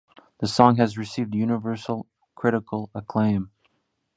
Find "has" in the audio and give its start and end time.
0.77-0.97